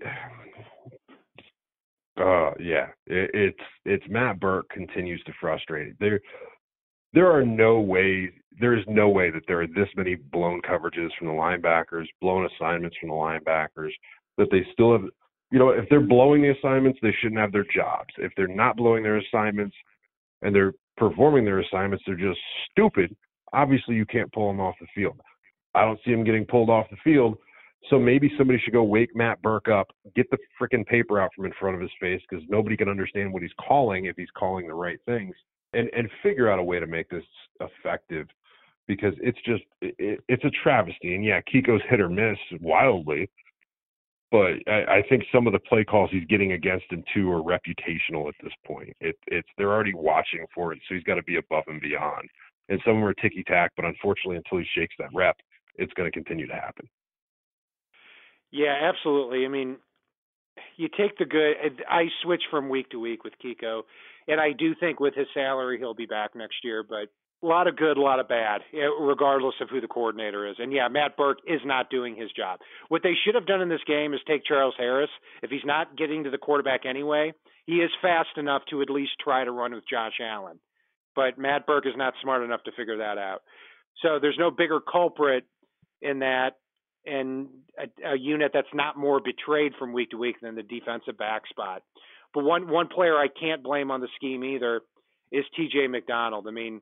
[2.20, 5.94] uh, yeah, it, it's it's Matt Burke continues to frustrate.
[6.00, 6.20] There,
[7.12, 8.30] there are no ways.
[8.60, 12.46] There is no way that there are this many blown coverages from the linebackers, blown
[12.46, 13.90] assignments from the linebackers
[14.38, 15.02] that they still have.
[15.50, 18.08] You know, if they're blowing the assignments, they shouldn't have their jobs.
[18.18, 19.76] If they're not blowing their assignments
[20.42, 23.14] and they're performing their assignments, they're just stupid.
[23.52, 25.20] Obviously, you can't pull them off the field.
[25.74, 27.36] I don't see them getting pulled off the field.
[27.90, 31.46] So maybe somebody should go wake Matt Burke up, get the freaking paper out from
[31.46, 34.68] in front of his face because nobody can understand what he's calling if he's calling
[34.68, 35.34] the right things,
[35.72, 37.24] and and figure out a way to make this
[37.60, 38.26] effective
[38.86, 41.14] because it's just it, it's a travesty.
[41.14, 43.30] And yeah, Kiko's hit or miss wildly,
[44.30, 47.42] but I, I think some of the play calls he's getting against him too are
[47.42, 48.96] reputational at this point.
[49.00, 52.28] It, it's they're already watching for it, so he's got to be above and beyond.
[52.68, 53.72] and some of them are ticky tack.
[53.76, 55.36] But unfortunately, until he shakes that rep,
[55.76, 56.88] it's going to continue to happen.
[58.50, 59.44] Yeah, absolutely.
[59.44, 59.76] I mean,
[60.76, 61.82] you take the good.
[61.88, 63.82] I switch from week to week with Kiko,
[64.28, 66.84] and I do think with his salary he'll be back next year.
[66.88, 67.08] But
[67.42, 70.56] a lot of good, a lot of bad, eh, regardless of who the coordinator is.
[70.58, 72.60] And yeah, Matt Burke is not doing his job.
[72.88, 75.10] What they should have done in this game is take Charles Harris.
[75.42, 77.32] If he's not getting to the quarterback anyway,
[77.66, 80.58] he is fast enough to at least try to run with Josh Allen.
[81.14, 83.42] But Matt Burke is not smart enough to figure that out.
[84.02, 85.44] So there's no bigger culprit
[86.00, 86.52] in that
[87.04, 91.18] and a, a unit that's not more betrayed from week to week than the defensive
[91.18, 91.82] back spot.
[92.34, 94.80] But one one player I can't blame on the scheme either
[95.30, 95.88] is T.J.
[95.88, 96.46] McDonald.
[96.46, 96.80] I mean,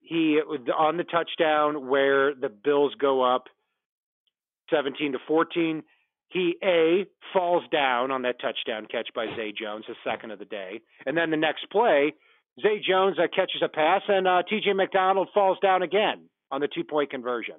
[0.00, 0.40] he
[0.76, 3.44] on the touchdown where the Bills go up
[4.70, 5.82] 17 to 14.
[6.30, 10.44] He a falls down on that touchdown catch by Zay Jones, the second of the
[10.44, 12.12] day, and then the next play,
[12.60, 14.72] Zay Jones uh, catches a pass and uh, T.J.
[14.74, 17.56] McDonald falls down again on the two point conversion.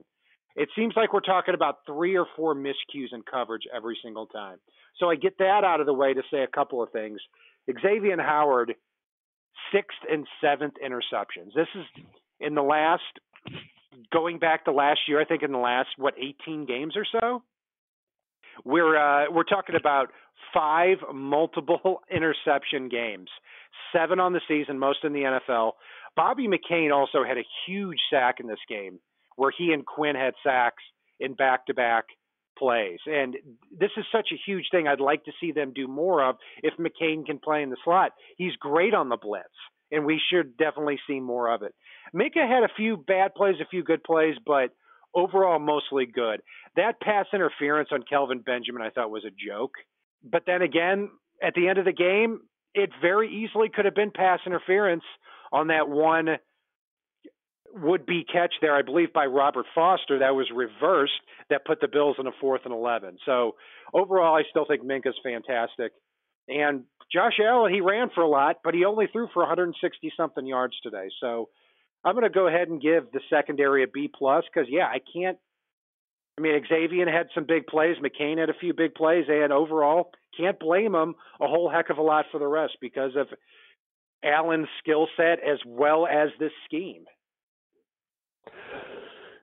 [0.60, 4.58] It seems like we're talking about three or four miscues in coverage every single time.
[4.98, 7.22] So I get that out of the way to say a couple of things.
[7.82, 8.76] Xavier Howard,
[9.74, 11.54] sixth and seventh interceptions.
[11.56, 12.04] This is
[12.42, 13.04] in the last,
[14.12, 17.42] going back to last year, I think in the last, what, 18 games or so?
[18.66, 20.10] We're uh, we're talking about
[20.54, 23.30] five multiple interception games,
[23.96, 25.72] seven on the season, most in the NFL.
[26.18, 29.00] Bobby McCain also had a huge sack in this game
[29.40, 30.84] where he and Quinn had sacks
[31.18, 32.04] in back to back
[32.58, 33.00] plays.
[33.06, 33.38] And
[33.72, 36.74] this is such a huge thing I'd like to see them do more of if
[36.78, 38.12] McCain can play in the slot.
[38.36, 39.46] He's great on the blitz,
[39.94, 41.74] and we should definitely see more of it.
[42.14, 44.72] Minkah had a few bad plays, a few good plays, but
[45.16, 46.42] overall mostly good.
[46.76, 49.72] That pass interference on Kelvin Benjamin I thought was a joke.
[50.22, 52.42] But then again, at the end of the game,
[52.74, 55.04] it very easily could have been pass interference
[55.54, 56.28] on that one
[57.74, 61.88] would be catch there, I believe, by Robert Foster that was reversed that put the
[61.88, 63.18] Bills in a fourth and 11.
[63.26, 63.56] So
[63.94, 65.92] overall, I still think Minkah's fantastic.
[66.48, 70.46] And Josh Allen, he ran for a lot, but he only threw for 160 something
[70.46, 71.10] yards today.
[71.20, 71.50] So
[72.04, 75.00] I'm going to go ahead and give the secondary a B plus because yeah, I
[75.14, 75.38] can't.
[76.38, 77.98] I mean, Xavier had some big plays.
[77.98, 81.98] McCain had a few big plays, and overall, can't blame him a whole heck of
[81.98, 83.28] a lot for the rest because of
[84.24, 87.04] Allen's skill set as well as this scheme.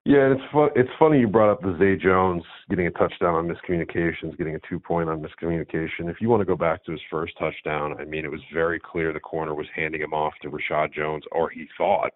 [0.07, 0.69] Yeah, it's fun.
[0.77, 4.61] It's funny you brought up the Zay Jones getting a touchdown on miscommunications, getting a
[4.69, 6.09] two point on miscommunication.
[6.09, 8.79] If you want to go back to his first touchdown, I mean, it was very
[8.79, 12.12] clear the corner was handing him off to Reshad Jones, or he thought,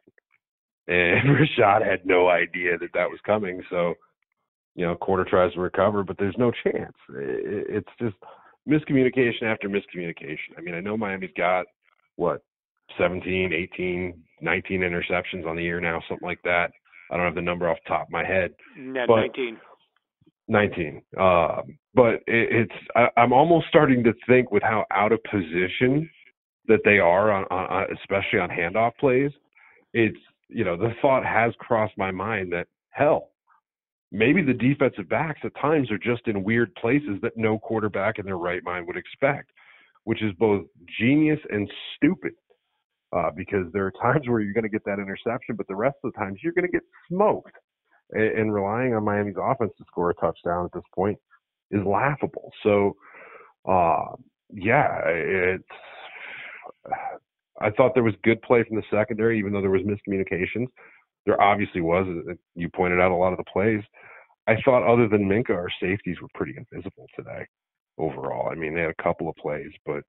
[0.86, 3.60] and Reshad had no idea that that was coming.
[3.70, 3.94] So,
[4.76, 6.94] you know, corner tries to recover, but there's no chance.
[7.08, 8.14] It's just
[8.68, 10.56] miscommunication after miscommunication.
[10.56, 11.66] I mean, I know Miami's got
[12.14, 12.44] what
[12.98, 16.70] 17, 18, 19 interceptions on the year now, something like that
[17.10, 18.52] I don't have the number off the top of my head.
[18.76, 19.58] No, but 19.
[20.48, 21.02] 19.
[21.18, 21.62] Uh,
[21.94, 26.08] but it, it's I, I'm almost starting to think with how out of position
[26.66, 29.30] that they are on, on especially on handoff plays.
[29.92, 30.18] It's
[30.48, 33.30] you know the thought has crossed my mind that hell
[34.12, 38.26] maybe the defensive backs at times are just in weird places that no quarterback in
[38.26, 39.50] their right mind would expect,
[40.04, 40.64] which is both
[40.98, 42.32] genius and stupid
[43.12, 45.96] uh, because there are times where you're going to get that interception, but the rest
[46.04, 47.52] of the times you're going to get smoked.
[48.12, 51.18] And, and relying on Miami's offense to score a touchdown at this point
[51.70, 52.50] is laughable.
[52.62, 52.96] So,
[53.68, 54.16] uh,
[54.52, 55.64] yeah, it's.
[57.60, 60.66] I thought there was good play from the secondary, even though there was miscommunications.
[61.26, 62.06] There obviously was.
[62.54, 63.82] You pointed out a lot of the plays.
[64.46, 67.46] I thought, other than Minkah, our safeties were pretty invisible today.
[67.98, 70.02] Overall, I mean, they had a couple of plays, but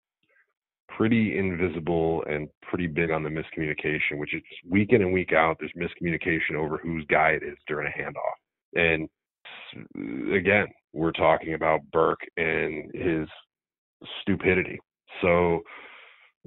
[0.98, 5.58] pretty invisible and pretty big on the miscommunication, which is week in and week out,
[5.60, 8.38] there's miscommunication over whose guy it is during a handoff.
[8.76, 9.10] And
[10.34, 13.28] again, we're talking about Burke and his
[14.22, 14.80] stupidity.
[15.22, 15.62] So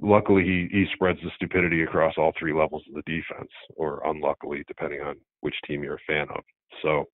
[0.01, 4.63] luckily he, he spreads the stupidity across all three levels of the defense, or unluckily,
[4.67, 6.43] depending on which team you're a fan of.
[6.81, 7.05] So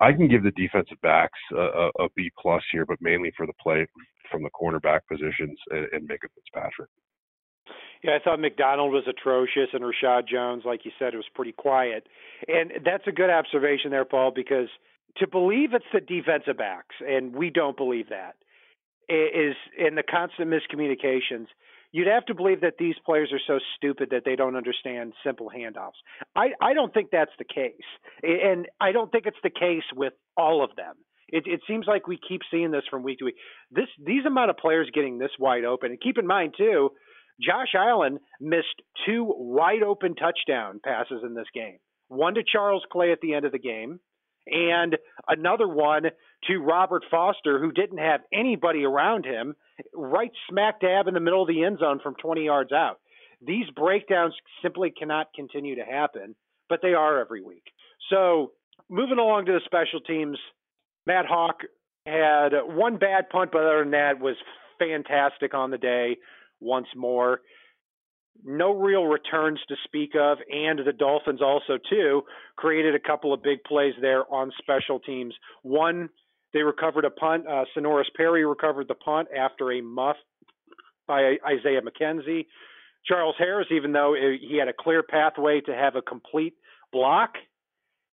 [0.00, 3.46] I can give the defensive backs a, a, a B plus here, but mainly for
[3.46, 3.86] the play
[4.30, 6.88] from the cornerback positions and, and Minkah Fitzpatrick.
[8.02, 12.06] Yeah, I thought McDonald was atrocious, and Reshad Jones, like you said, was pretty quiet.
[12.46, 14.68] And that's a good observation there, Paul, because
[15.16, 18.36] to believe it's the defensive backs, and we don't believe that,
[19.08, 21.46] is in the constant miscommunications.
[21.90, 25.50] You'd have to believe that these players are so stupid that they don't understand simple
[25.50, 25.98] handoffs.
[26.36, 27.72] I, I don't think that's the case,
[28.22, 30.94] and I don't think it's the case with all of them.
[31.28, 33.36] It, it seems like we keep seeing this from week to week.
[33.70, 36.90] This these amount of players getting this wide open, and keep in mind too,
[37.40, 41.78] Josh Allen missed two wide open touchdown passes in this game.
[42.08, 44.00] One to Charles Clay at the end of the game,
[44.46, 44.96] and
[45.28, 46.04] another one
[46.46, 49.54] to Robert Foster, who didn't have anybody around him,
[49.94, 52.98] right smack dab in the middle of the end zone from 20 yards out.
[53.40, 56.34] These breakdowns simply cannot continue to happen,
[56.68, 57.64] but they are every week.
[58.10, 58.52] So,
[58.88, 60.38] moving along to the special teams,
[61.08, 61.64] Matt Haack
[62.04, 64.36] had one bad punt, but other than that, was
[64.78, 66.18] fantastic on the day
[66.60, 67.40] once more.
[68.44, 72.22] No real returns to speak of, and the Dolphins also too
[72.56, 75.34] created a couple of big plays there on special teams.
[75.62, 76.10] One,
[76.52, 77.46] they recovered a punt.
[77.48, 80.16] Uh, Senorise Perry recovered the punt after a muff
[81.06, 82.46] by Isaiah McKenzie.
[83.06, 86.54] Charles Harris, even though he had a clear pathway to have a complete
[86.92, 87.30] block,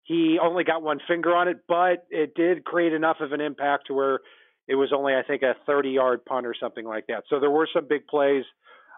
[0.06, 3.88] he only got one finger on it, but it did create enough of an impact
[3.88, 4.20] to where
[4.68, 7.24] it was only, I think, a 30 yard punt or something like that.
[7.28, 8.44] So there were some big plays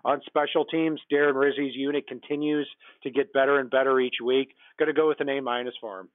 [0.04, 1.00] on special teams.
[1.10, 2.68] Darren Rizzi's unit continues
[3.04, 4.50] to get better and better each week.
[4.78, 6.08] Going to go with an A minus for him.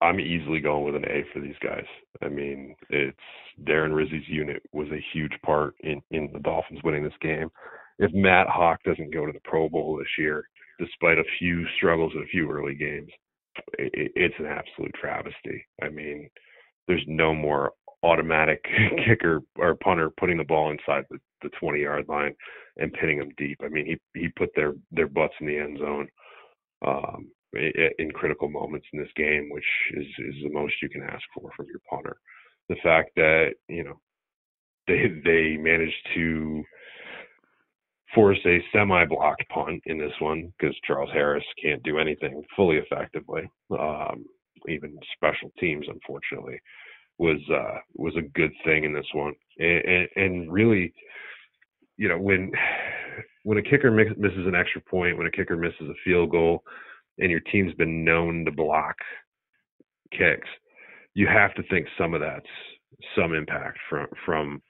[0.00, 1.86] I'm easily going with an A for these guys.
[2.22, 3.18] I mean, it's
[3.64, 7.50] Darren Rizzi's unit was a huge part in in the Dolphins winning this game.
[7.98, 12.12] If Matt Haack doesn't go to the Pro Bowl this year, despite a few struggles
[12.14, 13.08] in a few early games,
[13.78, 15.64] it, it's an absolute travesty.
[15.82, 16.28] I mean,
[16.88, 18.64] there's no more automatic
[19.06, 22.34] kicker or punter putting the ball inside the, the 20 yard line
[22.76, 23.58] and pinning them deep.
[23.62, 26.08] I mean, he he put their their butts in the end zone
[26.86, 27.28] um,
[27.98, 29.64] in critical moments in this game, which
[29.94, 32.16] is is the most you can ask for from your punter.
[32.68, 33.98] The fact that you know
[34.86, 36.62] they they managed to
[38.16, 43.42] force a semi-blocked punt in this one because Charles Harris can't do anything fully effectively.
[43.70, 44.24] Um,
[44.68, 46.58] even special teams, unfortunately,
[47.18, 50.92] was uh, was a good thing in this one, and, and, and really,
[51.98, 52.50] you know, when
[53.44, 56.64] when a kicker misses an extra point, when a kicker misses a field goal,
[57.18, 58.96] and your team's been known to block
[60.10, 60.48] kicks,
[61.14, 62.46] you have to think some of that's
[63.14, 64.62] some impact from from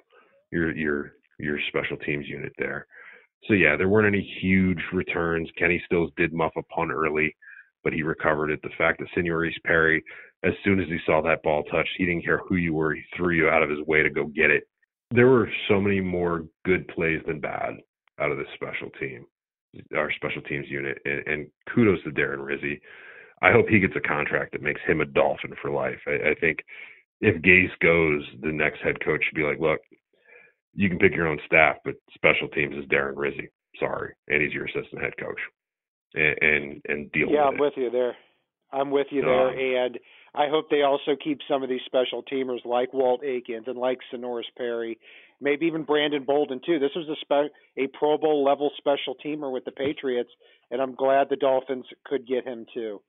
[0.51, 2.87] your your your special teams unit there.
[3.47, 5.49] So yeah, there weren't any huge returns.
[5.57, 7.35] Kenny Stills did muff a punt early,
[7.85, 8.61] but he recovered it.
[8.63, 10.03] The fact that Senorise Perry,
[10.45, 12.95] as soon as he saw that ball touched, he didn't care who you were.
[12.95, 14.65] He threw you out of his way to go get it.
[15.13, 17.75] There were so many more good plays than bad
[18.19, 19.27] out of this special team,
[19.97, 20.99] our special teams unit.
[21.05, 22.81] And, and kudos to Darren Rizzi.
[23.43, 26.01] I hope he gets a contract that makes him a Dolphin for life.
[26.07, 26.59] I, I think
[27.21, 29.79] if Gase goes, the next head coach should be like, look,
[30.77, 33.49] you can pick your own staff, but special teams is Darren Rizzi.
[33.81, 35.41] Sorry, and he's your assistant head coach,
[36.15, 37.29] and and, and deal.
[37.29, 37.61] Yeah, with I'm it.
[37.61, 38.17] with you there.
[38.73, 39.99] I'm with you there, um, and
[40.35, 43.99] I hope they also keep some of these special teamers like Walt Aikens and like
[44.13, 44.99] Senorise Perry,
[45.41, 46.79] maybe even Brandon Bolden too.
[46.79, 50.31] This was a spe- a Pro Bowl level special teamer with the Patriots,
[50.71, 53.01] and I'm glad the Dolphins could get him too.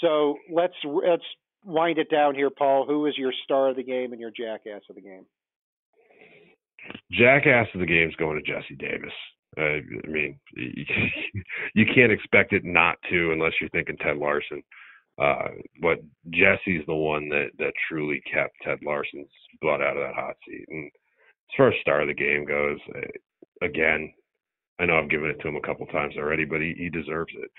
[0.00, 1.24] So let's let's
[1.64, 2.86] wind it down here, Paul.
[2.86, 5.26] Who is your star of the game and your jackass of the game?
[7.10, 9.12] Jackass of the game is going to Jesse Davis.
[9.58, 10.38] Uh, I mean,
[11.74, 14.62] you can't expect it not to unless you're thinking Ted Larsen.
[15.20, 15.48] Uh,
[15.80, 15.98] but
[16.30, 19.28] Jesse's the one that that truly kept Ted Larsen's
[19.60, 20.64] blood out of that hot seat.
[20.68, 24.12] And as far as star of the game goes, uh, again,
[24.80, 27.32] I know I've given it to him a couple times already, but he, he deserves
[27.36, 27.50] it.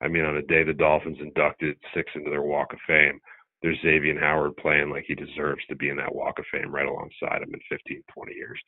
[0.00, 3.20] I mean, on the day the Dolphins inducted six into their Walk of Fame,
[3.62, 6.86] there's Xavier Howard playing like he deserves to be in that Walk of Fame right
[6.86, 8.58] alongside him in 15, 20 years.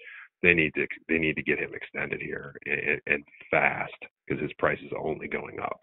[0.43, 3.95] They need to they need to get him extended here and, and fast
[4.27, 5.83] because his price is only going up.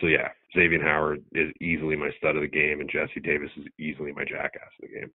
[0.00, 3.66] So yeah, Xavier Howard is easily my stud of the game, and Jesse Davis is
[3.78, 5.10] easily my jackass of the game.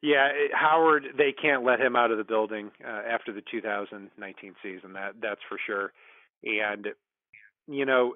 [0.00, 4.92] Yeah, Howard, they can't let him out of the building uh, after the 2019 season.
[4.92, 5.92] That that's for sure.
[6.44, 6.88] And
[7.66, 8.14] you know,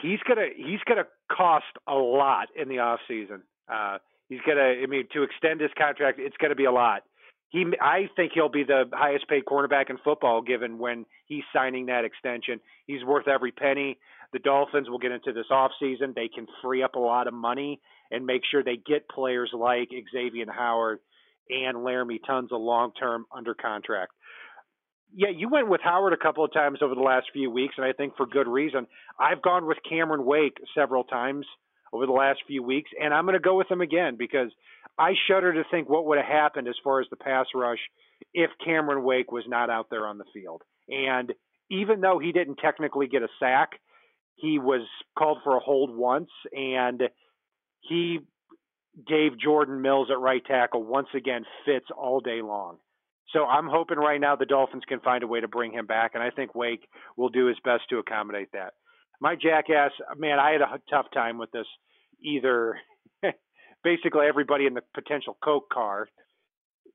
[0.00, 3.42] he's gonna he's gonna cost a lot in the off season.
[3.72, 7.02] Uh, he's gonna I mean to extend his contract, it's gonna be a lot.
[7.50, 11.86] He I think he'll be the highest paid cornerback in football given when he's signing
[11.86, 12.60] that extension.
[12.86, 13.98] He's worth every penny.
[14.32, 16.14] The Dolphins will get into this off season.
[16.16, 17.80] They can free up a lot of money
[18.10, 21.00] and make sure they get players like Xavier Howard
[21.50, 24.12] and Laremy Tunsil long term under contract
[25.14, 27.86] yeah, you went with Howard a couple of times over the last few weeks, and
[27.86, 28.86] I think for good reason.
[29.18, 31.46] I've gone with Cameron Wake several times
[31.92, 34.50] over the last few weeks, and I'm going to go with him again because
[34.98, 37.78] I shudder to think what would have happened as far as the pass rush
[38.32, 40.62] if Cameron Wake was not out there on the field.
[40.88, 41.32] And
[41.70, 43.70] even though he didn't technically get a sack,
[44.36, 44.86] he was
[45.18, 47.02] called for a hold once, and
[47.80, 48.20] he
[49.06, 52.78] gave Jordan Mills at right tackle once again fits all day long
[53.30, 56.12] So I'm hoping right now the Dolphins can find a way to bring him back,
[56.14, 58.74] and I think Wake will do his best to accommodate that.
[59.20, 61.66] My jackass, man, I had a tough time with this.
[62.24, 62.78] Either
[63.84, 66.08] basically everybody in the potential Coke car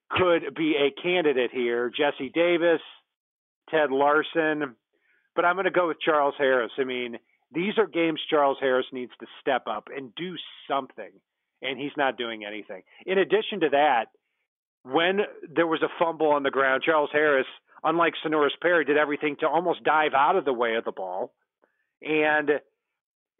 [0.09, 1.89] could be a candidate here.
[1.89, 2.81] Jesse Davis,
[3.69, 4.75] Ted Larsen,
[5.35, 6.71] but I'm going to go with Charles Harris.
[6.77, 7.17] I mean,
[7.51, 10.35] these are games Charles Harris needs to step up and do
[10.69, 11.11] something,
[11.61, 12.83] and he's not doing anything.
[13.05, 14.05] In addition to that,
[14.91, 15.21] when
[15.53, 17.47] there was a fumble on the ground, Charles Harris,
[17.83, 21.33] unlike Senorise Perry, did everything to almost dive out of the way of the ball
[22.01, 22.49] and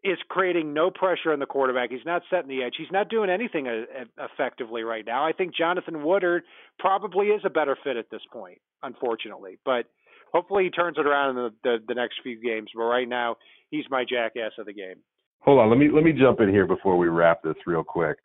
[0.04, 1.89] is creating no pressure on the quarterback.
[1.89, 2.76] He's not setting the edge.
[2.78, 5.26] He's not doing anything uh, effectively right now.
[5.26, 6.43] I think Jonathan Woodard
[6.80, 9.58] probably is a better fit at this point, unfortunately.
[9.66, 9.86] But
[10.32, 12.70] hopefully he turns it around in the, the, the next few games.
[12.76, 13.38] But right now,
[13.70, 14.98] he's my jackass of the game.
[15.41, 18.18] Hold on, let me let me jump in here before we wrap this real quick.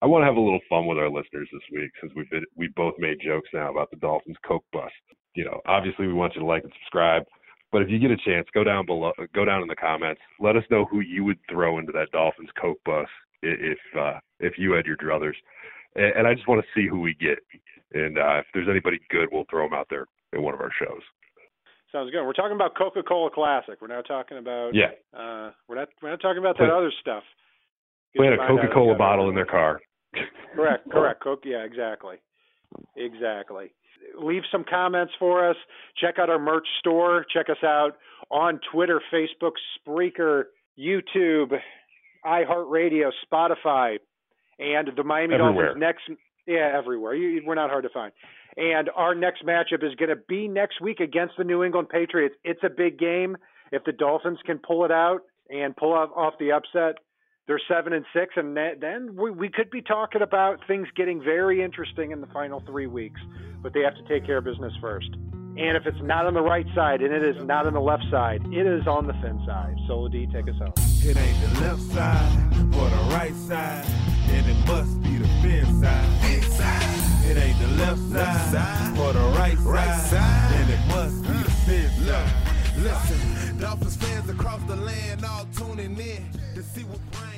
[0.00, 2.44] I want to have a little fun with our listeners this week since we've been,
[2.56, 4.94] we both made jokes now about the Dolphins Coke bust.
[5.34, 7.24] You know, obviously we want you to like and subscribe,
[7.72, 10.20] but if you get a chance, go down below, go down in the comments.
[10.40, 13.08] Let us know who you would throw into that Dolphins Coke bus
[13.42, 15.34] if uh, if you had your druthers,
[15.94, 17.38] and, and I just want to see who we get.
[17.92, 20.70] And uh, if there's anybody good, we'll throw them out there in one of our
[20.78, 21.02] shows.
[21.92, 22.24] Sounds good.
[22.24, 23.80] We're talking about Coca Cola Classic.
[23.80, 24.92] We're now talking about yeah.
[25.12, 27.22] Uh, we're not we're not talking about that other stuff.
[28.18, 29.80] We had a Coca Cola bottle in their car.
[30.54, 31.22] Correct, correct.
[31.22, 32.16] Coke, yeah, exactly,
[32.96, 33.72] exactly.
[34.20, 35.56] Leave some comments for us.
[36.00, 37.24] Check out our merch store.
[37.32, 37.96] Check us out
[38.30, 40.44] on Twitter, Facebook, Spreaker,
[40.78, 41.52] YouTube,
[42.24, 43.98] iHeartRadio, Spotify,
[44.58, 45.74] and the Miami everywhere.
[45.74, 46.02] Dolphins next.
[46.46, 47.14] Yeah, everywhere.
[47.14, 48.12] You, we're not hard to find.
[48.56, 52.34] And our next matchup is going to be next week against the New England Patriots.
[52.44, 53.36] It's a big game.
[53.70, 56.96] If the Dolphins can pull it out and pull off the upset,
[57.48, 61.64] they're seven and six, and then we, we could be talking about things getting very
[61.64, 63.20] interesting in the final three weeks.
[63.62, 65.08] But they have to take care of business first.
[65.14, 68.04] And if it's not on the right side and it is not on the left
[68.12, 69.74] side, it is on the fin side.
[69.88, 70.74] Solo D, take us home.
[71.02, 73.84] It ain't the left side or the right side,
[74.28, 76.32] and it must be the fin side.
[76.32, 77.30] Inside.
[77.30, 81.22] It ain't the left side, side or the right, right side, side, and it must
[81.22, 82.48] be the fin side.
[82.78, 87.37] Listen, Dolphins fans across the land all tuning in to see what Brian